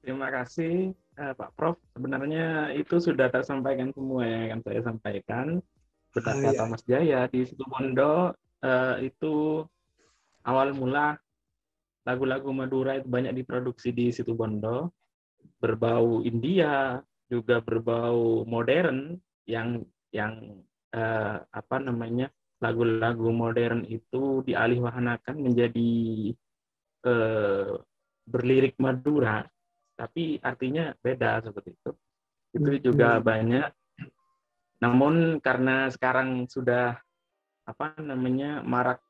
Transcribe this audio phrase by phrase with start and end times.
[0.00, 1.76] Terima kasih uh, Pak Prof.
[1.92, 5.46] Sebenarnya itu sudah tersampaikan semua yang akan saya sampaikan.
[6.10, 6.70] Betul oh, kata iya.
[6.72, 8.32] Mas Jaya di situ Bondo
[8.64, 9.62] uh, itu
[10.42, 11.20] awal mula
[12.08, 14.90] lagu-lagu Madura itu banyak diproduksi di situ Bondo,
[15.60, 16.98] berbau India,
[17.28, 20.64] juga berbau modern yang yang
[20.96, 25.92] uh, apa namanya lagu-lagu modern itu dialihwahanakan menjadi
[27.06, 27.78] uh,
[28.26, 29.46] berlirik Madura
[30.00, 31.92] tapi artinya beda seperti itu.
[32.56, 32.80] Itu hmm.
[32.80, 33.68] juga banyak.
[34.80, 36.96] Namun karena sekarang sudah
[37.68, 39.04] apa namanya marak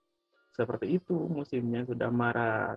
[0.51, 2.77] seperti itu musimnya sudah marak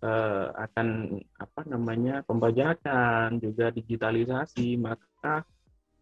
[0.00, 5.44] eh, akan apa namanya pembajakan juga digitalisasi maka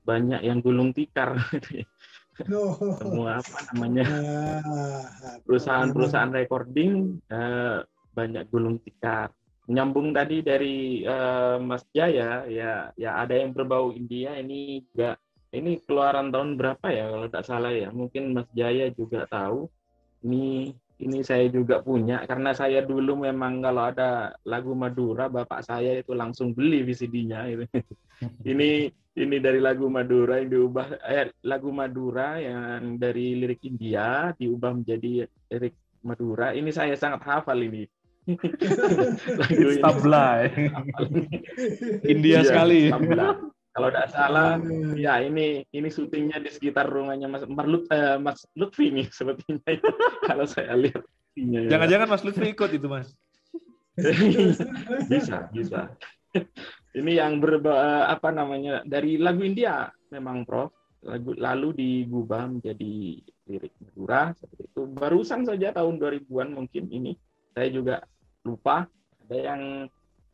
[0.06, 1.36] banyak yang gulung tikar
[2.54, 2.96] oh.
[2.96, 7.84] semua apa namanya ah, perusahaan-perusahaan recording eh,
[8.14, 9.34] banyak gulung tikar
[9.64, 15.16] nyambung tadi dari uh, Mas Jaya ya ya ada yang berbau India ini juga
[15.54, 17.88] ini keluaran tahun berapa ya kalau tidak salah ya?
[17.94, 19.70] Mungkin Mas Jaya juga tahu.
[20.26, 25.98] Ini ini saya juga punya karena saya dulu memang kalau ada lagu Madura bapak saya
[25.98, 27.66] itu langsung beli VCD-nya itu
[28.50, 34.70] ini ini dari lagu Madura yang diubah eh, lagu Madura yang dari lirik India diubah
[34.70, 35.74] menjadi lirik
[36.06, 36.54] Madura.
[36.54, 37.84] Ini saya sangat hafal ini
[39.40, 40.48] lagu tabla
[42.12, 42.88] India iya, sekali.
[43.74, 44.56] kalau tidak salah
[44.96, 49.60] ya ini ini syutingnya di sekitar rumahnya Mas Marlut eh, Mas Lutfi nih sepertinya
[50.28, 51.04] kalau saya lihat
[51.36, 51.68] ya.
[51.68, 53.12] jangan-jangan Mas Lutfi ikut itu Mas?
[55.06, 55.94] Bisa bisa.
[56.94, 59.90] Ini yang berba apa namanya dari lagu India.
[60.10, 60.70] Memang Prof.
[61.04, 64.34] Lagu lalu digubah menjadi lirik Madura.
[64.34, 64.82] Seperti itu.
[64.90, 67.14] Barusan saja tahun 2000-an mungkin ini.
[67.54, 68.02] Saya juga
[68.44, 68.86] lupa.
[69.24, 69.60] Ada yang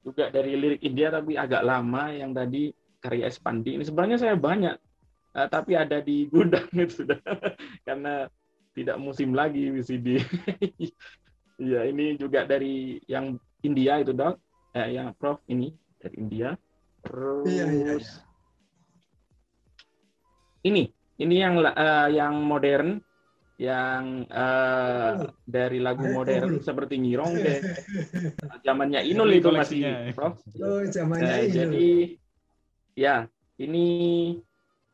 [0.03, 3.78] juga dari lirik India tapi agak lama yang tadi karya Espandi.
[3.78, 4.75] Ini sebenarnya saya banyak
[5.39, 7.19] uh, tapi ada di gudang itu sudah.
[7.87, 8.26] Karena
[8.75, 10.22] tidak musim lagi VCD
[11.71, 14.41] ya ini juga dari yang India itu dok.
[14.71, 16.54] Eh, yang Prof ini dari India.
[17.03, 18.12] Terus iya, iya, iya.
[20.62, 20.82] ini
[21.19, 23.03] ini yang uh, yang modern
[23.60, 27.60] yang uh, dari lagu modern seperti Ngirong deh.
[28.65, 30.41] Zamannya Inul itu masih, Prof.
[30.65, 31.53] Oh, zamannya nah, Inul.
[31.53, 31.91] Jadi
[32.97, 33.28] ya,
[33.60, 33.88] ini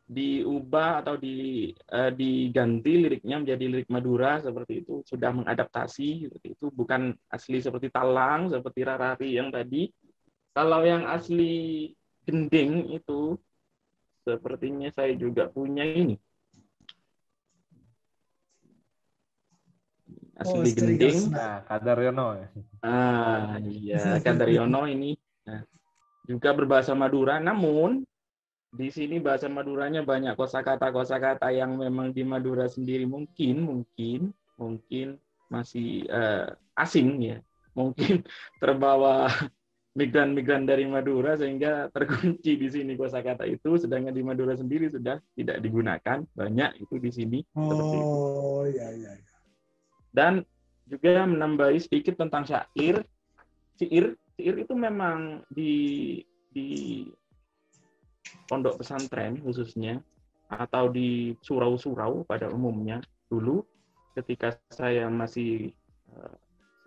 [0.06, 6.70] diubah atau di uh, diganti liriknya menjadi lirik Madura seperti itu sudah mengadaptasi seperti itu
[6.70, 9.90] bukan asli seperti Talang seperti Rarari yang tadi
[10.54, 11.90] kalau yang asli
[12.22, 13.34] gending itu
[14.22, 16.14] sepertinya saya juga punya ini
[20.36, 21.18] asli oh, gending.
[21.32, 22.48] Nah, Kadaryono ya.
[22.84, 25.16] Ah, iya, Kadaryono ini.
[25.48, 25.64] Nah,
[26.28, 28.04] juga berbahasa Madura, namun
[28.76, 35.16] di sini bahasa Maduranya banyak kosakata-kosakata yang memang di Madura sendiri mungkin mungkin mungkin
[35.48, 37.38] masih uh, asing ya.
[37.72, 38.20] Mungkin
[38.62, 39.32] terbawa
[39.96, 43.80] migran-migran dari Madura sehingga terkunci di sini kosakata itu.
[43.80, 46.20] Sedangkan di Madura sendiri sudah tidak digunakan.
[46.36, 49.35] Banyak itu di sini oh iya iya
[50.16, 50.40] dan
[50.88, 53.04] juga menambahi sedikit tentang syair.
[53.76, 57.04] Syair, syair itu memang di di
[58.48, 60.00] pondok pesantren khususnya
[60.48, 63.60] atau di surau-surau pada umumnya dulu
[64.16, 65.76] ketika saya masih
[66.16, 66.32] uh,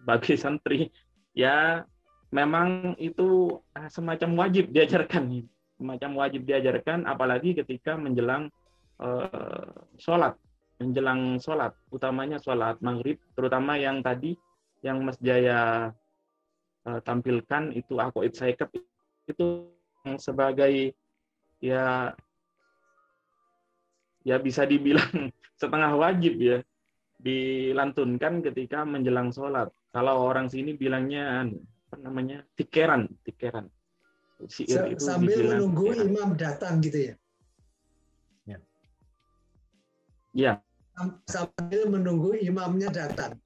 [0.02, 0.90] sebagai santri.
[1.38, 1.86] Ya
[2.34, 5.46] memang itu uh, semacam wajib diajarkan.
[5.78, 8.50] Semacam wajib diajarkan apalagi ketika menjelang
[8.98, 9.70] uh,
[10.02, 10.34] sholat
[10.80, 14.34] menjelang sholat, utamanya sholat maghrib, terutama yang tadi
[14.80, 15.92] yang Mas Jaya
[16.88, 18.56] uh, tampilkan itu aku saya
[19.28, 19.68] itu
[20.16, 20.96] sebagai
[21.60, 22.16] ya
[24.24, 25.12] ya bisa dibilang
[25.62, 26.58] setengah wajib ya
[27.20, 29.68] dilantunkan ketika menjelang sholat.
[29.92, 31.44] Kalau orang sini bilangnya
[31.92, 33.68] apa namanya tikeran, tikeran.
[34.48, 36.08] Siir itu sambil menunggu tikeran.
[36.08, 37.16] imam datang gitu ya?
[40.32, 40.62] Ya.
[41.28, 43.40] Sambil menunggu imamnya datang.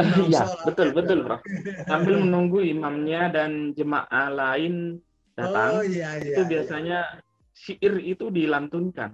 [0.00, 1.36] Iya, betul betul, Bro.
[1.84, 5.00] Sambil menunggu imamnya dan jemaah lain
[5.36, 5.70] datang.
[5.80, 6.48] Oh, iya, iya, itu iya.
[6.48, 7.20] biasanya iya.
[7.52, 9.12] syair itu dilantunkan.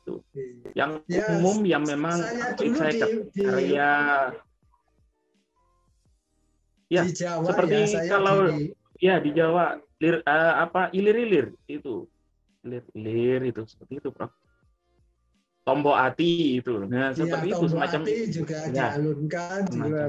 [0.00, 0.24] Itu.
[0.32, 0.72] Iya.
[0.72, 3.92] Yang ya, umum yang memang saya di, di, karya
[6.90, 12.08] Ya, di Jawa seperti ya, kalau di, ya di Jawa lir, uh, apa ilir-ilir itu.
[12.66, 14.34] Ilir-ilir itu seperti itu, Prof
[15.64, 16.84] tombol ati itu.
[16.88, 20.02] Nah, iya, seperti ya, itu semacam ati juga ya, dialunkan juga.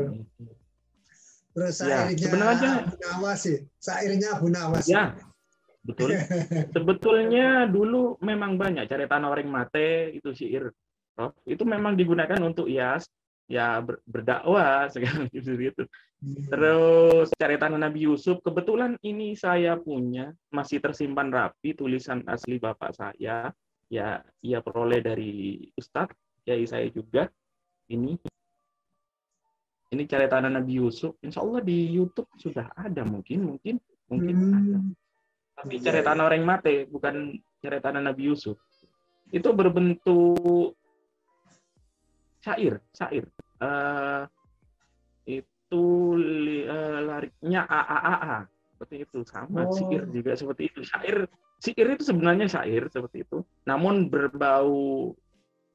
[1.51, 3.57] Terus ya, sebenarnya Abu Nawas sih.
[3.75, 4.85] Sairnya Abu Nawas.
[4.87, 5.19] Ya,
[5.83, 6.15] betul.
[6.75, 10.71] Sebetulnya dulu memang banyak cerita orang mate itu syair.
[11.19, 13.03] Oh, itu memang digunakan untuk ias
[13.51, 15.83] ya ber, berdakwah segala gitu gitu.
[16.21, 23.51] Terus cerita Nabi Yusuf kebetulan ini saya punya masih tersimpan rapi tulisan asli bapak saya
[23.91, 27.27] ya ia peroleh dari Ustadz ya saya juga
[27.91, 28.15] ini
[29.91, 33.75] ini cerita Nabi Yusuf insya Allah di YouTube sudah ada mungkin mungkin
[34.07, 34.55] mungkin hmm.
[34.55, 34.77] ada
[35.61, 36.23] tapi iya, cerita iya.
[36.23, 38.55] orang mate bukan cerita Nabi Yusuf
[39.31, 40.75] itu berbentuk
[42.43, 43.25] syair, syair.
[43.61, 44.25] Uh,
[45.29, 45.83] itu
[46.67, 48.37] uh, lariknya a a a a
[48.73, 49.71] seperti itu sama oh.
[49.71, 50.81] syair juga seperti itu.
[50.83, 51.29] Syair
[51.61, 53.45] syair itu sebenarnya syair seperti itu.
[53.69, 55.13] Namun berbau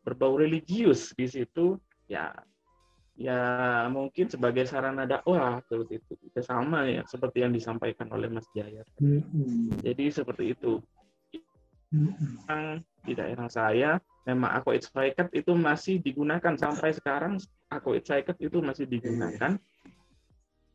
[0.02, 2.30] berbau religius di situ ya
[3.16, 3.40] ya
[3.88, 8.82] mungkin sebagai sarana dakwah seperti itu ya sama ya seperti yang disampaikan oleh Mas Jaya.
[8.98, 9.80] Mm -hmm.
[9.86, 10.82] Jadi seperti itu.
[11.94, 12.74] Mm -hmm.
[13.06, 17.38] Di daerah saya memang aku excited itu masih digunakan sampai sekarang
[17.70, 19.54] aku excited itu masih digunakan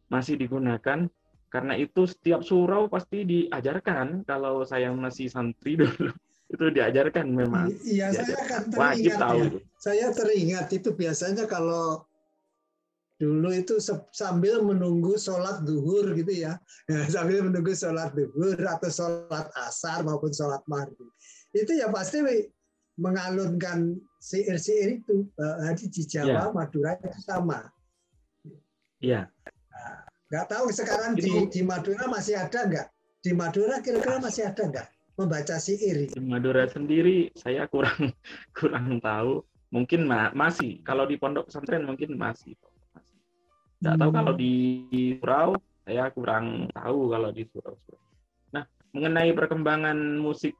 [0.07, 1.07] masih digunakan
[1.51, 6.09] karena itu setiap surau pasti diajarkan kalau saya masih santri dulu
[6.51, 9.49] itu diajarkan memang iya saya kan wajib tahu ya.
[9.79, 12.03] saya teringat itu biasanya kalau
[13.21, 13.77] dulu itu
[14.11, 16.57] sambil menunggu sholat duhur gitu ya
[17.13, 21.11] sambil menunggu sholat duhur atau sholat asar maupun sholat maghrib
[21.51, 22.23] itu ya pasti
[22.99, 26.53] mengalunkan syair-syair itu uh, di Jawa, ya.
[26.53, 27.65] Madura itu sama.
[29.01, 29.25] Iya.
[29.73, 32.87] Nah, nggak tahu sekarang di, di Madura masih ada nggak?
[33.19, 34.87] Di Madura kira-kira masih ada nggak
[35.19, 36.07] membaca syair?
[36.07, 38.15] Di Madura sendiri saya kurang
[38.57, 39.43] kurang tahu.
[39.71, 40.79] Mungkin ma masih.
[40.87, 42.55] Kalau di pondok pesantren mungkin masih.
[43.83, 44.01] Nggak hmm.
[44.01, 44.53] tahu kalau di
[45.19, 45.51] surau
[45.83, 47.75] saya kurang tahu kalau di surau.
[48.55, 48.63] Nah,
[48.95, 50.55] mengenai perkembangan musik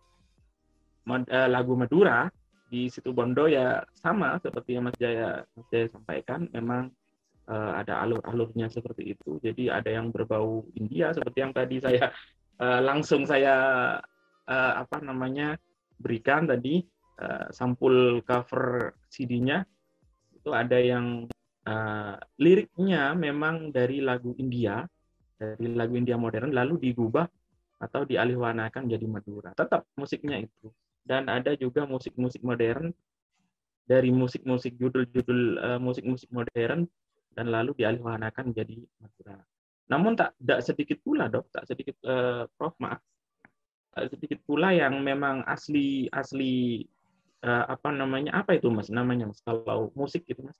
[1.11, 2.29] Eh, lagu Madura
[2.69, 6.93] di situ Bondo ya sama seperti yang Mas Jaya Mas Jaya sampaikan memang
[7.51, 9.37] ada alur-alurnya seperti itu.
[9.43, 12.09] Jadi ada yang berbau India seperti yang tadi saya
[12.63, 13.55] uh, langsung saya
[14.47, 15.59] uh, apa namanya
[15.99, 16.83] berikan tadi
[17.53, 19.61] sampul cover CD-nya
[20.33, 21.29] itu ada yang
[21.69, 24.81] uh, liriknya memang dari lagu India
[25.37, 27.25] dari lagu India modern lalu digubah
[27.81, 29.57] atau dialihwanakan jadi Madura.
[29.57, 30.69] Tetap musiknya itu.
[31.01, 32.93] Dan ada juga musik-musik modern
[33.89, 36.85] dari musik-musik judul-judul uh, musik-musik modern
[37.31, 39.37] dan lalu dialihwanakan menjadi Madura.
[39.91, 42.99] Namun tak tidak sedikit pula dok, tak sedikit uh, Prof maaf,
[43.91, 46.83] tak sedikit pula yang memang asli asli
[47.43, 50.55] uh, apa namanya apa itu mas namanya mas kalau musik gitu mas.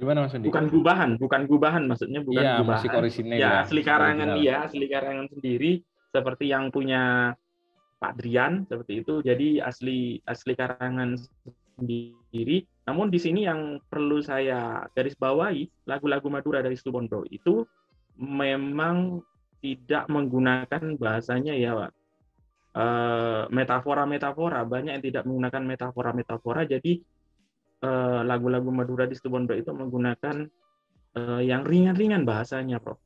[0.00, 2.80] Gimana mas Bukan gubahan, bukan gubahan maksudnya bukan ya, gubahan.
[2.80, 7.34] Musik orisinil ya, asli karangan iya, asli karangan sendiri seperti yang punya
[8.00, 9.20] Pak Drian seperti itu.
[9.20, 11.20] Jadi asli asli karangan
[11.78, 12.66] sendiri.
[12.84, 17.64] Namun di sini yang perlu saya garis bawahi lagu-lagu Madura dari Situbondo itu
[18.20, 19.24] memang
[19.64, 21.90] tidak menggunakan bahasanya ya Pak.
[22.74, 26.68] Eh, metafora-metafora banyak yang tidak menggunakan metafora-metafora.
[26.68, 27.00] Jadi
[27.80, 30.44] eh, lagu-lagu Madura di Situbondo itu menggunakan
[31.16, 33.00] eh, yang ringan-ringan bahasanya, Prof.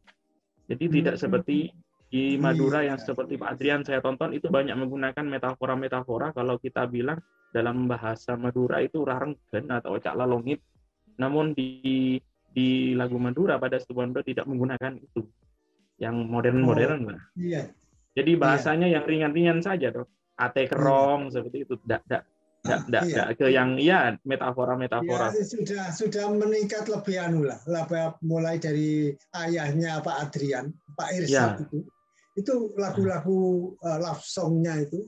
[0.68, 1.22] Jadi tidak hmm.
[1.22, 1.58] seperti
[2.08, 7.20] di Madura yang seperti Pak Adrian saya tonton itu banyak menggunakan metafora-metafora kalau kita bilang
[7.52, 10.64] dalam bahasa Madura itu rarenggen atau cak lalongit.
[11.20, 12.16] Namun di
[12.48, 15.20] di lagu Madura pada Situbondo tidak menggunakan itu.
[16.00, 17.74] Yang modern-modern oh, Iya.
[18.16, 18.98] Jadi bahasanya iya.
[18.98, 20.08] yang ringan-ringan saja, Dok.
[20.38, 21.32] Ate kerong iya.
[21.34, 21.74] seperti itu.
[21.76, 22.22] Tidak, tidak,
[22.62, 23.24] tidak, tidak, iya.
[23.34, 25.34] ke yang iya metafora-metafora.
[25.34, 27.58] Ya, sudah sudah meningkat lebih anu lah,
[28.22, 31.66] mulai dari ayahnya Pak Adrian, Pak Irsad ya.
[31.66, 31.82] itu
[32.38, 35.02] itu lagu-lagu uh, love songnya itu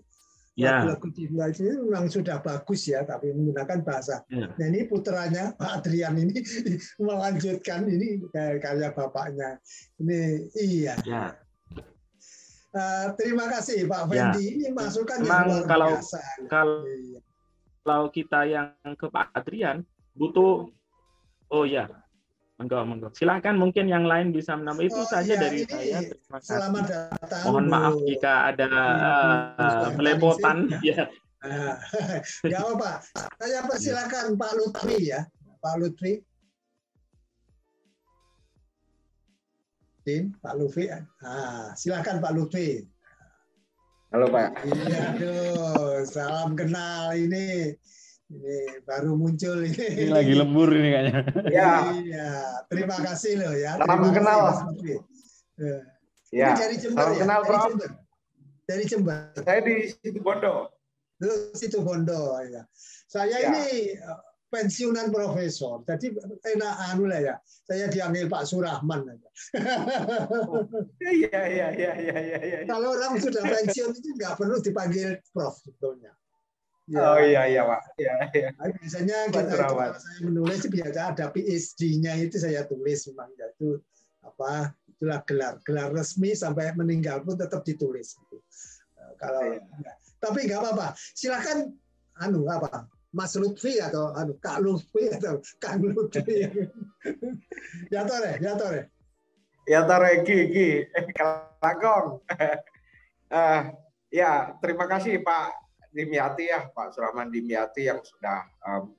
[0.59, 0.83] ya.
[0.83, 4.27] lagu-lagu cinta itu memang sudah bagus ya tapi menggunakan bahasa.
[4.27, 4.51] Ya.
[4.51, 6.43] Nah ini putranya Pak Adrian ini
[7.07, 9.63] melanjutkan ini karya bapaknya.
[10.03, 10.95] Ini iya.
[11.07, 11.39] Ya.
[12.71, 14.35] Uh, terima kasih Pak ya.
[14.35, 14.45] Fendi.
[14.59, 16.21] Ini masukan yang luar kalau, biasa.
[16.51, 17.21] Kalau iya.
[17.87, 18.69] kalau kita yang
[18.99, 19.87] ke Pak Adrian
[20.19, 20.67] butuh
[21.51, 21.87] oh ya
[22.61, 23.09] Monggo, monggo.
[23.17, 26.05] Silakan mungkin yang lain bisa menambah itu oh, saja iya, dari saya.
[26.05, 26.52] Terima kasih.
[26.61, 27.43] Selamat datang.
[27.49, 28.69] Mohon maaf jika ada
[29.57, 30.69] uh, melepotan.
[30.85, 31.09] Ya.
[32.45, 32.97] ya Pak.
[33.40, 35.25] Saya persilakan Pak Lutfi ya.
[35.64, 36.21] Pak Lutfi.
[40.05, 40.85] Din, Pak Lutfi.
[41.25, 42.85] Ah, silakan Pak Lutfi.
[44.12, 44.69] Halo Pak.
[44.69, 47.73] Iya, aduh, salam kenal ini
[48.31, 50.07] Ini baru muncul ini.
[50.07, 51.21] Ini lagi lembur ini kayaknya.
[51.51, 51.71] Ya.
[51.91, 52.31] Iya,
[52.71, 53.75] terima kasih loh ya.
[53.75, 54.39] Salam terima kenal.
[54.47, 54.99] Kasih,
[55.59, 55.77] ya.
[56.31, 56.47] Ya.
[56.47, 57.21] Ini dari Jember Salam ya?
[57.27, 57.65] kenal, dari Prof.
[57.67, 57.91] Jember.
[58.71, 59.19] Dari Jember.
[59.43, 60.55] Saya di situ Bondo.
[61.19, 62.63] Lu situ Bondo ya.
[63.11, 63.51] Saya Ya.
[63.51, 65.83] ini eh, pensiunan profesor.
[65.83, 66.15] Jadi
[66.55, 67.35] enak anu lah ya.
[67.67, 69.29] Saya dipanggil Pak Surahman aja.
[71.03, 72.59] Iya, iya, iya, iya, iya, iya.
[72.71, 76.15] Kalau orang sudah pensiun itu nggak perlu dipanggil Prof sebetulnya.
[76.91, 77.81] Oh iya, iya, Pak.
[78.03, 78.49] Iya, iya.
[78.59, 83.79] Tapi biasanya kita itu kalau saya menulis biasa ada PhD-nya itu saya tulis memang yaitu
[84.27, 88.19] apa itulah gelar gelar resmi sampai meninggal pun tetap ditulis.
[88.19, 88.37] Gitu.
[88.99, 89.63] Eh, Kalau Iya.
[90.19, 90.87] tapi nggak apa-apa.
[91.15, 91.71] Silakan
[92.19, 96.47] anu apa Mas Lutfi atau anu Kak Lutfi atau Kang Lutfi.
[97.95, 98.83] ya tore, ya tore.
[99.71, 100.69] Ya tare Gi, Gi.
[100.91, 102.19] Eh, Kalagong.
[103.31, 103.63] Eh,
[104.11, 108.95] ya, terima kasih Pak Dimyati ya, Pak Surahman Dimyati yang sudah um,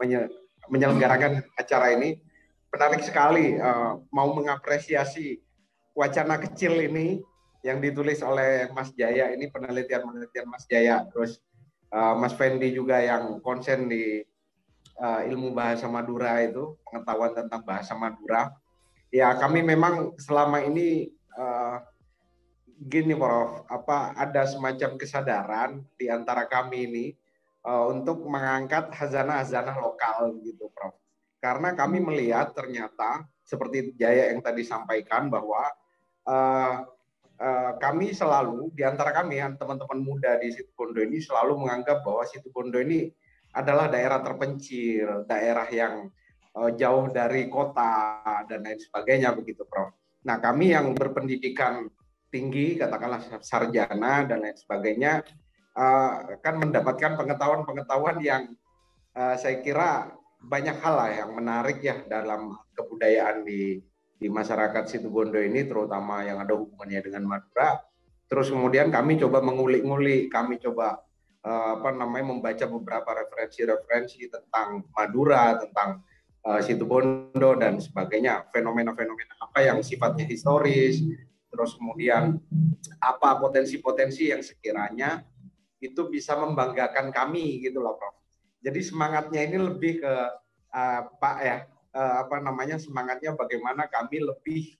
[0.00, 0.32] menye-
[0.72, 2.16] menyelenggarakan acara ini.
[2.70, 5.42] Menarik sekali eh, mau mengapresiasi
[5.90, 7.18] wacana kecil ini
[7.66, 9.34] yang ditulis oleh Mas Jaya.
[9.34, 11.02] Ini penelitian-penelitian Mas Jaya.
[11.10, 11.42] Terus
[11.90, 14.22] eh, Mas Fendi juga yang konsen di
[15.02, 18.54] eh, ilmu bahasa Madura itu pengetahuan tentang bahasa Madura.
[19.10, 21.76] Ya kami memang selama ini eh,
[22.80, 27.06] gini Prof, apa ada semacam kesadaran di antara kami ini
[27.68, 30.96] eh, untuk mengangkat hazanah-hazanah lokal gitu Prof.
[31.40, 35.60] Karena kami melihat ternyata seperti Jaya yang tadi sampaikan bahwa
[36.24, 36.74] eh,
[37.36, 42.00] eh, kami selalu di antara kami yang teman-teman muda di Situ Bondo ini selalu menganggap
[42.00, 43.12] bahwa Situ Bondo ini
[43.52, 46.08] adalah daerah terpencil, daerah yang
[46.56, 49.92] eh, jauh dari kota dan lain sebagainya begitu Prof.
[50.24, 51.88] Nah kami yang berpendidikan
[52.30, 55.22] tinggi katakanlah sarjana dan lain sebagainya
[55.74, 58.42] eh, kan mendapatkan pengetahuan-pengetahuan yang
[59.14, 63.84] eh, saya kira banyak hal lah yang menarik ya dalam kebudayaan di
[64.20, 67.80] di masyarakat Situbondo ini terutama yang ada hubungannya dengan Madura.
[68.28, 71.00] Terus kemudian kami coba mengulik-ngulik, kami coba
[71.40, 76.04] eh, apa namanya membaca beberapa referensi-referensi tentang Madura, tentang
[76.44, 81.00] eh, Situbondo dan sebagainya, fenomena-fenomena apa yang sifatnya historis,
[81.50, 82.38] terus kemudian
[83.02, 85.26] apa potensi-potensi yang sekiranya
[85.82, 88.14] itu bisa membanggakan kami gitu loh Prof.
[88.60, 90.14] Jadi semangatnya ini lebih ke
[90.70, 91.58] eh, Pak ya
[91.96, 94.76] eh, apa namanya semangatnya bagaimana kami lebih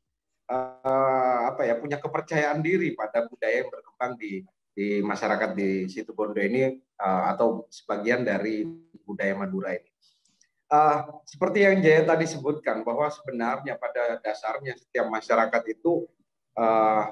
[0.46, 6.14] eh, apa ya punya kepercayaan diri pada budaya yang berkembang di di masyarakat di situ
[6.14, 8.62] Bondo ini eh, atau sebagian dari
[9.02, 9.90] budaya Madura ini.
[10.70, 16.06] Eh, seperti yang Jaya tadi sebutkan bahwa sebenarnya pada dasarnya setiap masyarakat itu
[16.56, 17.04] eh,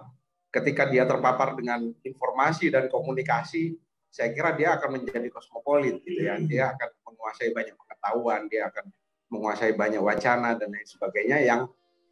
[0.49, 3.77] ketika dia terpapar dengan informasi dan komunikasi,
[4.09, 6.41] saya kira dia akan menjadi kosmopolit gitu ya.
[6.41, 8.85] Dia akan menguasai banyak pengetahuan, dia akan
[9.29, 11.69] menguasai banyak wacana dan lain sebagainya yang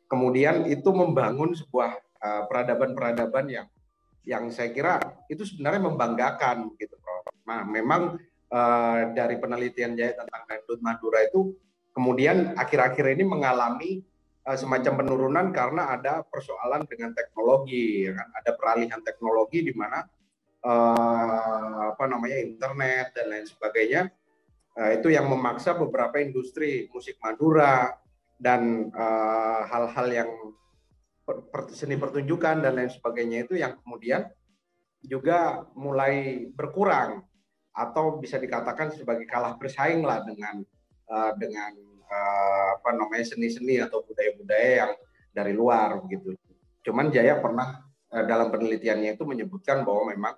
[0.06, 3.68] kemudian itu membangun sebuah eh, peradaban-peradaban yang
[4.26, 4.98] yang saya kira
[5.30, 7.30] itu sebenarnya membanggakan gitu Prof.
[7.46, 8.20] Nah, memang
[8.52, 11.56] eh, dari penelitian Jaya tentang dangdut Madura itu
[11.96, 14.04] kemudian akhir-akhir ini mengalami
[14.54, 18.28] semacam penurunan karena ada persoalan dengan teknologi, ya kan?
[18.30, 20.06] ada peralihan teknologi di mana
[20.62, 24.06] eh, apa namanya internet dan lain sebagainya
[24.78, 27.90] eh, itu yang memaksa beberapa industri musik Madura
[28.38, 30.30] dan eh, hal-hal yang
[31.26, 34.30] per- per- seni pertunjukan dan lain sebagainya itu yang kemudian
[35.02, 37.26] juga mulai berkurang
[37.74, 40.62] atau bisa dikatakan sebagai kalah bersaing lah dengan
[41.10, 44.92] eh, dengan eh, apa namanya seni-seni atau budaya-budaya yang
[45.34, 46.38] dari luar gitu.
[46.86, 47.82] Cuman Jaya pernah
[48.14, 50.34] eh, dalam penelitiannya itu menyebutkan bahwa memang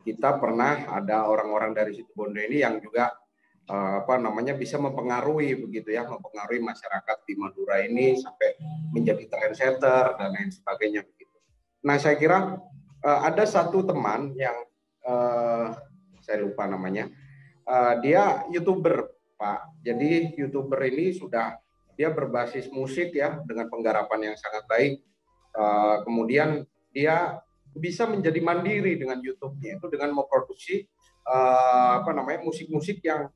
[0.00, 3.12] kita pernah ada orang-orang dari situ Bondo ini yang juga
[3.68, 8.56] eh, apa namanya bisa mempengaruhi begitu ya, mempengaruhi masyarakat di Madura ini sampai
[8.96, 11.36] menjadi trendsetter dan lain sebagainya begitu.
[11.84, 12.60] Nah, saya kira
[13.00, 14.52] ada satu teman yang
[16.20, 17.08] saya lupa namanya.
[18.04, 19.08] Dia youtuber,
[19.40, 19.80] Pak.
[19.80, 21.56] Jadi youtuber ini sudah
[21.96, 25.00] dia berbasis musik ya dengan penggarapan yang sangat baik.
[25.56, 27.40] Eh, kemudian dia
[27.72, 30.84] bisa menjadi mandiri dengan YouTube-nya itu dengan memproduksi
[31.24, 33.32] eh, apa namanya musik-musik yang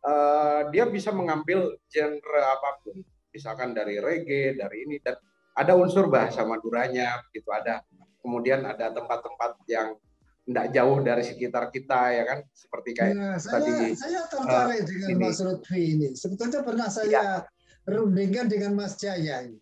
[0.00, 2.96] eh, dia bisa mengambil genre apa pun,
[3.28, 5.20] misalkan dari reggae, dari ini dan
[5.52, 7.84] ada unsur bahasa Maduranya, begitu ada.
[8.22, 9.98] Kemudian ada tempat-tempat yang
[10.48, 15.08] tidak jauh dari sekitar kita ya kan, seperti kayak Ya, saya, tadi saya tertarik dengan
[15.12, 15.20] ini.
[15.20, 16.08] Mas Lutfi ini.
[16.16, 17.44] Sebetulnya pernah saya
[17.84, 19.60] rundingkan dengan Mas Jaya ini.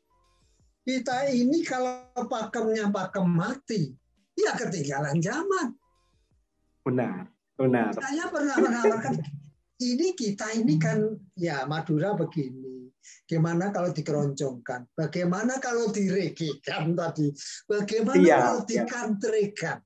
[0.87, 3.91] Kita ini kalau pakemnya pakem mati,
[4.39, 5.75] ya ketinggalan zaman.
[6.87, 7.27] benar,
[7.59, 7.91] benar.
[7.99, 9.19] Saya pernah mengatakan,
[9.83, 11.03] ini kita ini kan
[11.35, 12.87] ya Madura begini.
[13.27, 14.95] Gimana kalau dikeroncongkan?
[14.95, 17.35] Bagaimana kalau diregikan tadi?
[17.67, 19.83] Bagaimana ya, kalau dikantrekan?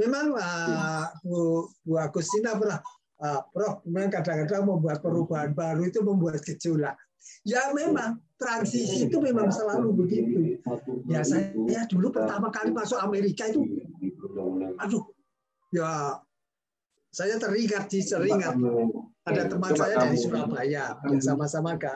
[0.00, 2.80] Memang uh, Bu, Bu Agustina pernah,
[3.20, 6.96] uh, Prof, memang kadang-kadang membuat perubahan baru itu membuat gejolak.
[7.46, 10.58] Ya memang transisi itu memang selalu begitu.
[11.06, 11.54] Ya saya
[11.86, 13.62] dulu pertama kali masuk Amerika itu,
[14.82, 15.06] aduh,
[15.70, 16.18] ya
[17.14, 18.58] saya teringat di teringat.
[19.22, 21.94] Ada teman saya dari Surabaya yang sama-sama ke,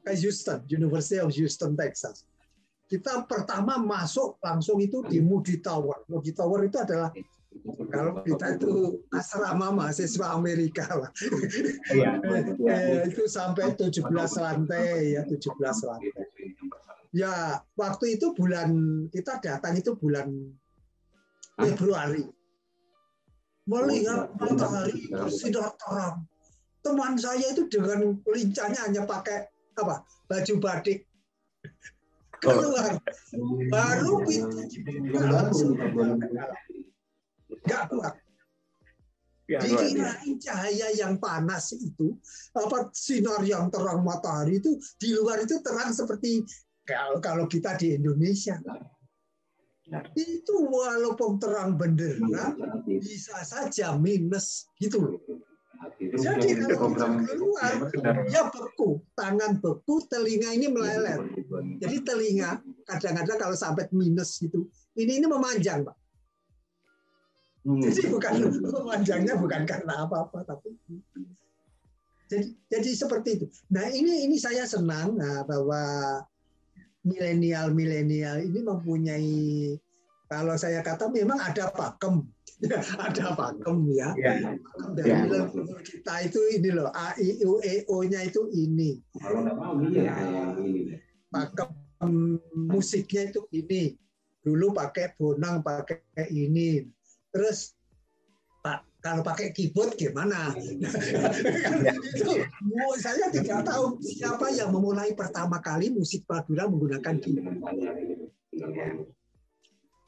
[0.00, 2.24] ke Houston, University of Houston, Texas.
[2.84, 6.04] Kita pertama masuk langsung itu di Moody Tower.
[6.08, 7.08] Moody Tower itu adalah
[7.88, 11.10] kalau kita itu asrama mahasiswa Amerika lah.
[11.94, 12.18] Iya.
[12.74, 14.04] eh, itu sampai 17
[14.42, 15.54] lantai ya, 17
[15.88, 16.28] lantai.
[17.14, 18.70] Ya, waktu itu bulan
[19.08, 20.34] kita datang itu bulan
[21.54, 22.26] Februari.
[23.64, 26.26] Melihat matahari bersinar terang.
[26.84, 29.48] Teman saya itu dengan lincahnya hanya pakai
[29.78, 30.04] apa?
[30.28, 31.08] Baju batik
[32.44, 33.00] keluar
[33.72, 34.60] baru pintu
[35.18, 35.72] langsung
[37.64, 38.14] nggak kuat.
[39.44, 42.16] Dikirain cahaya yang panas itu,
[42.56, 46.40] apa sinar yang terang matahari itu di luar itu terang seperti
[46.88, 48.56] kalau kalau kita di Indonesia.
[50.16, 52.56] Itu walaupun terang benderang
[52.88, 55.20] bisa saja minus gitu
[55.94, 57.72] Jadi kalau kita keluar,
[58.30, 61.20] ya beku, tangan beku, telinga ini melelet.
[61.80, 65.96] Jadi telinga kadang-kadang kalau sampai minus gitu, ini ini memanjang, Pak.
[67.64, 67.80] Hmm.
[67.80, 68.32] Jadi bukan
[68.84, 70.76] panjangnya bukan karena apa-apa, tapi
[72.28, 73.46] jadi jadi seperti itu.
[73.72, 75.80] Nah ini ini saya senang nah, bahwa
[77.04, 79.36] milenial milenial ini mempunyai
[80.28, 82.24] kalau saya kata memang ada pakem
[83.06, 84.08] ada pakem ya.
[84.16, 84.32] ya.
[84.96, 85.46] dari ya.
[85.84, 89.00] kita itu ini loh A I U E O nya itu ini.
[89.20, 90.14] Kalau mau ya.
[91.28, 91.70] Pakem
[92.54, 93.94] musiknya itu ini.
[94.44, 96.84] Dulu pakai bonang pakai ini
[97.32, 97.72] terus
[98.60, 100.52] Pak kalau pakai keyboard gimana?
[102.16, 102.32] itu
[102.96, 107.60] saya tidak tahu siapa yang memulai pertama kali musik Madura menggunakan keyboard.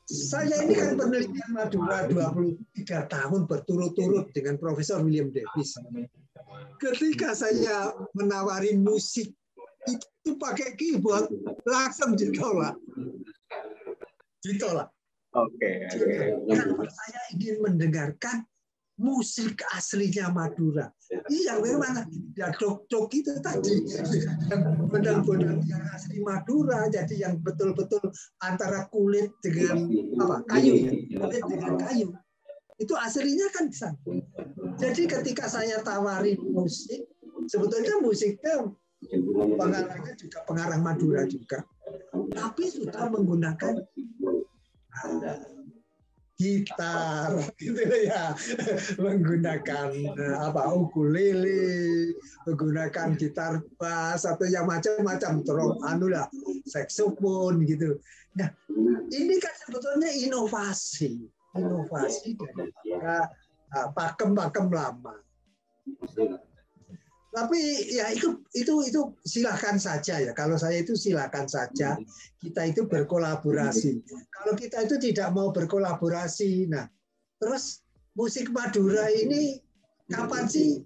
[0.07, 2.63] Saya ini kan penelitian Madura 23
[3.11, 5.75] tahun berturut-turut dengan Profesor William Davis.
[6.79, 9.35] Ketika saya menawarin musik
[9.91, 11.27] itu pakai keyboard,
[11.67, 12.79] langsung ditolak.
[14.47, 14.95] Ditolak.
[15.35, 15.91] Oke.
[15.91, 16.87] Okay, okay.
[16.87, 18.47] saya ingin mendengarkan
[18.97, 20.89] musik aslinya Madura.
[21.29, 23.85] Iya, memang ya dok-dok itu tadi
[24.89, 28.01] benang-benang yang asli Madura, jadi yang betul-betul
[28.41, 29.85] antara kulit dengan
[30.21, 32.09] apa kayu, ya, kulit dengan kayu.
[32.81, 33.93] Itu aslinya kan bisa.
[34.81, 37.05] Jadi ketika saya tawarin musik,
[37.49, 38.65] sebetulnya musiknya
[39.61, 41.65] pengarangnya juga pengarang Madura juga,
[42.33, 43.77] tapi sudah menggunakan
[46.37, 48.37] gitar gitu ya.
[49.01, 52.13] Menggunakan eh, apa ukulele
[52.45, 56.29] menggunakan gitar bass atau yang macam-macam terus anu lah
[56.69, 57.97] saksofon gitu.
[58.37, 58.53] Nah
[59.11, 61.25] ini kan sebetulnya inovasi
[61.57, 62.69] inovasi dari
[63.97, 65.17] pakem-pakem lama
[67.37, 67.61] tapi
[67.93, 70.33] ya itu itu itu silakan saja ya.
[70.33, 72.01] Kalau saya itu silakan saja
[72.41, 74.01] kita itu berkolaborasi.
[74.33, 76.89] Kalau kita itu tidak mau berkolaborasi, nah
[77.37, 77.85] terus
[78.17, 79.61] musik Madura ini
[80.09, 80.81] kapan sih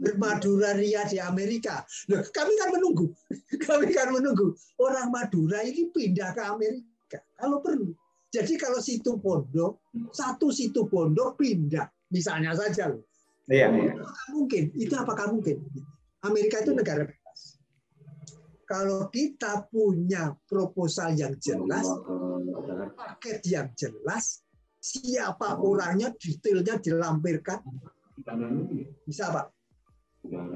[0.00, 1.84] bermadura ria di Amerika?
[2.08, 3.12] Loh, kami kan menunggu,
[3.68, 7.92] kami kan menunggu orang Madura ini pindah ke Amerika kalau perlu.
[8.32, 9.84] Jadi kalau situ pondok,
[10.16, 13.04] satu situ pondok pindah, misalnya saja loh
[13.46, 13.92] Iya, iya.
[13.94, 14.64] Apakah mungkin?
[14.74, 15.56] Itu apakah mungkin?
[16.26, 17.40] Amerika itu negara bebas.
[18.66, 21.86] Kalau kita punya proposal yang jelas,
[22.98, 24.42] paket yang jelas,
[24.82, 27.62] siapa orangnya, detailnya dilampirkan,
[29.06, 29.46] bisa Pak?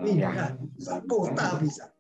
[0.03, 0.59] Bisa.
[1.07, 1.95] Kota bisa.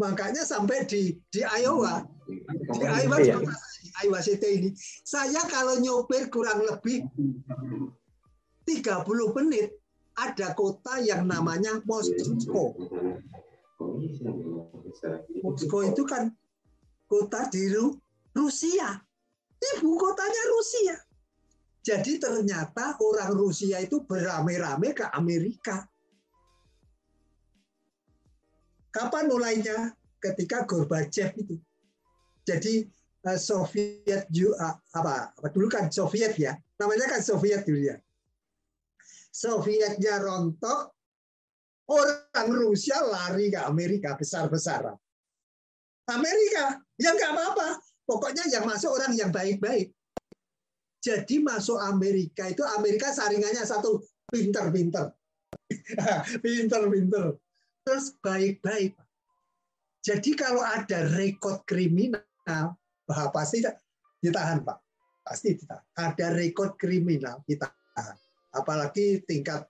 [0.00, 4.70] Makanya sampai di di Iowa, di Iowa, di Iowa City ini,
[5.04, 7.04] saya kalau nyopir kurang lebih
[8.64, 9.76] 30 menit
[10.20, 12.76] ada kota yang namanya Moskow.
[15.40, 16.28] Moskow itu kan
[17.08, 17.72] kota di
[18.36, 19.00] Rusia.
[19.60, 20.96] Ibu kotanya Rusia.
[21.80, 25.88] Jadi ternyata orang Rusia itu beramai-ramai ke Amerika.
[28.92, 29.96] Kapan mulainya?
[30.20, 31.56] Ketika Gorbachev itu.
[32.44, 32.84] Jadi
[33.24, 34.28] eh, Soviet
[34.92, 36.52] apa, apa dulu kan Soviet ya.
[36.76, 37.96] Namanya kan Soviet dulu ya
[39.30, 41.00] Sovietnya rontok,
[41.90, 44.94] Orang Rusia lari ke Amerika besar-besaran.
[46.06, 47.68] Amerika, ya nggak apa-apa.
[48.06, 49.90] Pokoknya yang masuk orang yang baik-baik.
[51.02, 55.10] Jadi masuk Amerika itu Amerika saringannya satu pinter-pinter.
[56.44, 57.34] pinter-pinter.
[57.82, 58.94] Terus baik-baik.
[59.98, 62.78] Jadi kalau ada rekod kriminal,
[63.34, 63.66] pasti
[64.22, 64.78] ditahan Pak.
[65.26, 65.84] Pasti ditahan.
[65.98, 68.14] Ada rekod kriminal ditahan.
[68.54, 69.66] Apalagi tingkat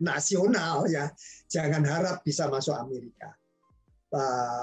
[0.00, 1.08] nasional ya.
[1.48, 3.32] Jangan harap bisa masuk Amerika.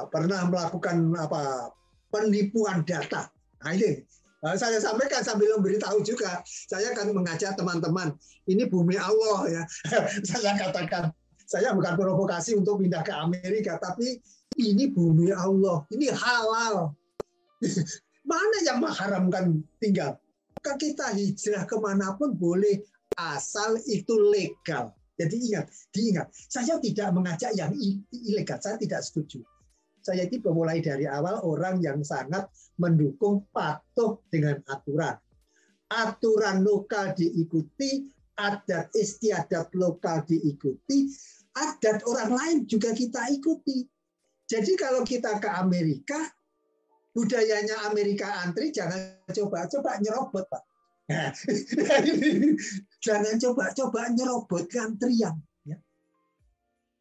[0.09, 1.73] Pernah melakukan apa
[2.09, 3.29] penipuan data.
[3.65, 4.01] Nah ini
[4.55, 6.41] saya sampaikan sambil memberitahu juga.
[6.45, 8.15] Saya akan mengajak teman-teman.
[8.47, 9.63] Ini bumi Allah ya.
[10.29, 11.11] saya katakan
[11.49, 14.21] saya bukan provokasi untuk pindah ke Amerika, tapi
[14.61, 16.93] ini bumi Allah, ini halal.
[18.29, 20.21] Mana yang mengharamkan tinggal?
[20.61, 22.85] Maka kita hijrah ke mana pun boleh,
[23.19, 24.95] asal itu legal.
[25.19, 27.75] Jadi ingat, diingat, saya tidak mengajak yang
[28.07, 29.43] ilegal, saya tidak setuju.
[29.99, 32.47] Saya itu memulai dari awal orang yang sangat
[32.79, 35.19] mendukung patuh dengan aturan.
[35.91, 38.07] Aturan lokal diikuti,
[38.39, 41.11] adat istiadat lokal diikuti,
[41.51, 43.83] adat orang lain juga kita ikuti.
[44.47, 46.15] Jadi kalau kita ke Amerika,
[47.11, 50.68] budayanya Amerika antri jangan coba-coba nyerobot, Pak.
[53.05, 55.41] Jangan coba-coba nyerobot antrian.
[55.65, 55.77] Ya.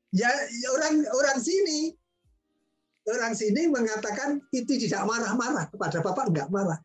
[0.09, 1.93] ya orang orang sini
[3.05, 6.81] orang sini mengatakan itu tidak marah-marah kepada bapak enggak marah.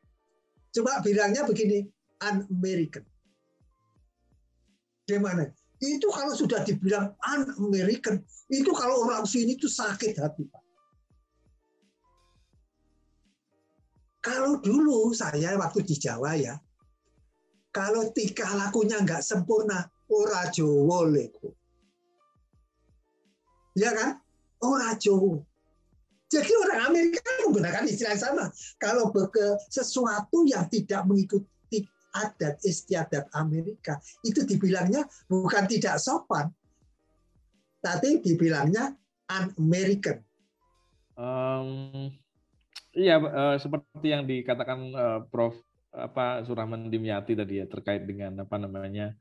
[0.73, 1.85] Coba bilangnya begini,
[2.19, 3.05] un-American.
[5.05, 5.45] Gimana?
[5.77, 10.63] Itu kalau sudah dibilang un-American, itu kalau orang sini itu sakit hati, Pak.
[14.23, 16.55] Kalau dulu saya waktu di Jawa ya,
[17.73, 21.49] kalau tika lakunya nggak sempurna, ora Jowo leko.
[23.73, 24.21] Ya kan?
[24.61, 25.41] Ora Jowo.
[26.29, 28.45] Jadi orang Amerika menggunakan istilah yang sama.
[28.77, 36.49] Kalau ke sesuatu yang tidak mengikuti adat istiadat Amerika, itu dibilangnya bukan tidak sopan,
[37.81, 38.93] tapi dibilangnya
[39.29, 40.21] un-American.
[41.13, 42.09] Um,
[42.97, 45.53] iya, uh, seperti yang dikatakan uh, Prof
[45.93, 49.13] apa Surahman Dimyati tadi ya terkait dengan apa namanya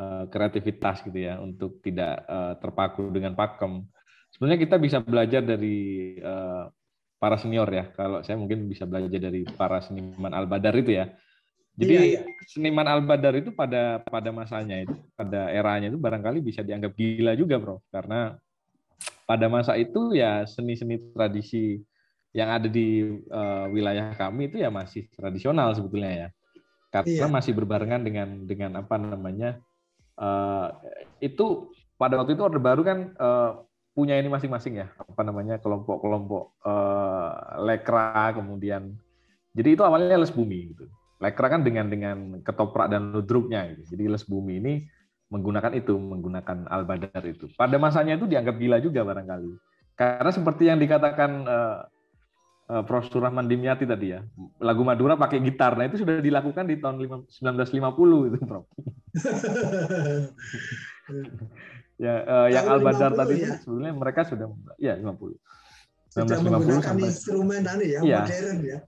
[0.00, 3.84] uh, kreativitas gitu ya untuk tidak uh, terpaku dengan pakem.
[4.32, 6.68] Sebenarnya kita bisa belajar dari uh,
[7.16, 7.92] para senior ya.
[7.92, 11.12] Kalau saya mungkin bisa belajar dari para seniman Al-Badar itu ya.
[11.76, 12.20] Jadi iya, iya.
[12.48, 17.60] seniman Al-Badar itu pada pada masanya itu, pada eranya itu barangkali bisa dianggap gila juga,
[17.60, 17.84] Bro.
[17.92, 18.40] Karena
[19.28, 21.84] pada masa itu ya seni-seni tradisi
[22.36, 26.28] yang ada di uh, wilayah kami itu ya masih tradisional sebetulnya ya.
[26.92, 27.32] Karena iya.
[27.32, 29.56] masih berbarengan dengan dengan apa namanya
[30.20, 30.76] uh,
[31.24, 33.64] itu pada waktu itu orde baru kan uh,
[33.96, 38.92] punya ini masing-masing ya apa namanya kelompok-kelompok uh, lekra kemudian.
[39.56, 40.84] Jadi itu awalnya les bumi gitu.
[41.16, 43.96] Lekra kan dengan dengan ketoprak dan ludruknya gitu.
[43.96, 44.74] Jadi les bumi ini
[45.32, 47.48] menggunakan itu menggunakan al badar itu.
[47.56, 49.52] Pada masanya itu dianggap gila juga barangkali.
[49.96, 51.88] Karena seperti yang dikatakan uh,
[52.66, 53.06] Prof.
[53.06, 54.26] Surahman Dimyati tadi ya.
[54.58, 55.78] Lagu Madura pakai gitar.
[55.78, 56.98] Nah, itu sudah dilakukan di tahun
[57.30, 58.66] 1950 itu, Prof.
[62.02, 63.62] ya, uh, yang Al Badar tadi ya?
[63.62, 64.50] sebenarnya mereka sudah
[64.82, 65.38] ya 50.
[66.10, 68.78] Sudah 1950 menggunakan sampai, instrumen tadi ya, iya, modern ya.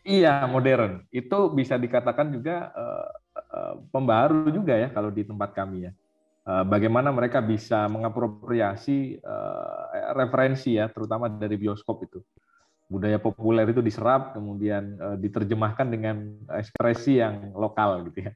[0.00, 0.92] Iya, modern.
[1.14, 3.06] Itu bisa dikatakan juga uh,
[3.38, 5.94] uh, pembaru juga ya kalau di tempat kami ya
[6.66, 9.22] bagaimana mereka bisa mengapropriasi
[10.16, 12.18] referensi ya terutama dari bioskop itu
[12.90, 18.32] budaya populer itu diserap kemudian uh, diterjemahkan dengan ekspresi yang lokal gitu ya.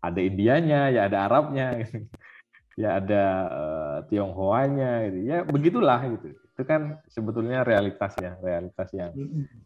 [0.00, 2.08] Ada Indianya ya ada Arabnya gitu.
[2.82, 5.18] ya ada uh, Tionghoanya gitu.
[5.28, 6.32] Ya begitulah gitu.
[6.32, 9.12] Itu kan sebetulnya realitas ya realitas yang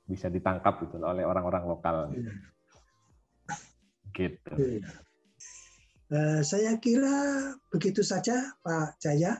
[0.02, 2.10] bisa ditangkap gitu oleh orang-orang lokal.
[2.10, 2.34] Gitu,
[4.18, 4.50] gitu.
[6.10, 9.38] Uh, saya kira begitu saja Pak Jaya.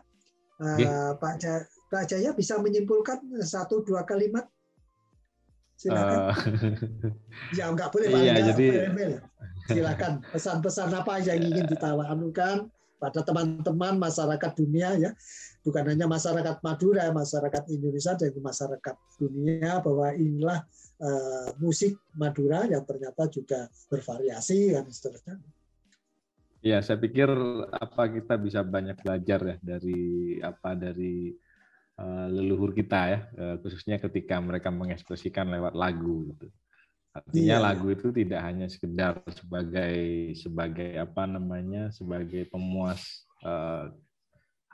[0.63, 4.51] Uh, Pak Jaya Pak Jaya bisa menyimpulkan satu dua kalimat
[5.85, 6.17] silakan.
[6.17, 6.35] Uh,
[7.53, 8.67] ya nggak boleh iya, jadi
[9.69, 10.25] silakan.
[10.33, 15.11] Pesan-pesan apa yang ingin ditawarkan pada teman-teman masyarakat dunia ya?
[15.65, 20.65] Bukan hanya masyarakat Madura masyarakat Indonesia dan masyarakat dunia bahwa inilah
[21.01, 25.37] uh, musik Madura yang ternyata juga bervariasi dan seterusnya.
[26.65, 27.29] Ya, saya pikir
[27.77, 31.37] apa kita bisa banyak belajar ya dari apa dari
[32.31, 36.51] leluhur kita ya, eh, khususnya ketika mereka mengekspresikan lewat lagu gitu.
[37.15, 37.63] Artinya iya.
[37.63, 43.87] lagu itu tidak hanya sekedar sebagai sebagai apa namanya sebagai pemuas uh,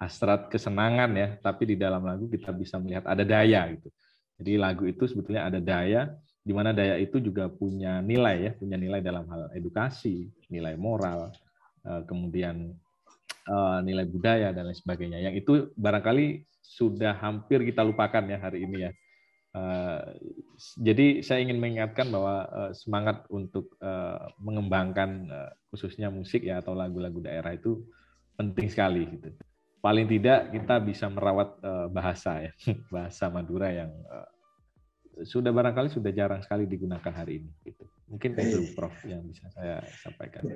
[0.01, 3.93] hasrat kesenangan ya, tapi di dalam lagu kita bisa melihat ada daya gitu.
[4.41, 8.81] Jadi lagu itu sebetulnya ada daya, di mana daya itu juga punya nilai ya, punya
[8.81, 11.29] nilai dalam hal edukasi, nilai moral,
[11.85, 12.90] eh, kemudian eh,
[13.83, 15.19] nilai budaya dan lain sebagainya.
[15.21, 18.91] Yang itu barangkali sudah hampir kita lupakan ya hari ini ya.
[19.51, 20.03] Eh,
[20.79, 23.75] jadi saya ingin mengingatkan bahwa semangat untuk
[24.39, 25.27] mengembangkan
[25.73, 27.83] khususnya musik ya atau lagu-lagu daerah itu
[28.39, 29.35] penting sekali gitu
[29.81, 31.57] paling tidak kita bisa merawat
[31.89, 32.53] bahasa ya
[32.95, 33.91] bahasa Madura yang
[35.25, 39.85] sudah barangkali sudah jarang sekali digunakan hari ini gitu mungkin itu Prof yang bisa saya
[40.01, 40.47] sampaikan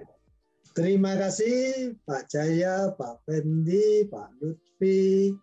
[0.72, 5.36] terima kasih Pak Jaya Pak Fendi Pak Lutfi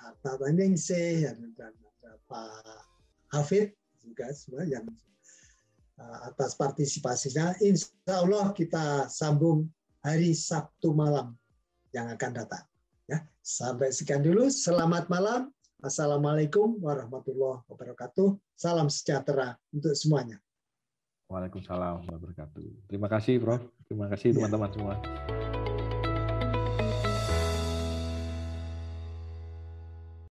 [0.00, 1.74] Hatta Baningse dan
[2.24, 2.64] Pak
[3.34, 4.88] Hafid juga semua yang
[5.94, 7.54] Eh, atas partisipasinya.
[7.62, 9.70] Insya Allah kita sambung
[10.02, 11.38] hari Sabtu malam
[11.94, 12.66] yang akan datang.
[13.06, 14.50] Ya, sampai sekian dulu.
[14.50, 15.54] Selamat malam.
[15.78, 18.34] Assalamualaikum warahmatullahi wabarakatuh.
[18.58, 20.42] Salam sejahtera untuk semuanya.
[21.34, 22.86] Waalaikumsalam warahmatullahi wabarakatuh.
[22.86, 23.62] Terima kasih, Prof.
[23.90, 24.94] Terima kasih teman-teman semua.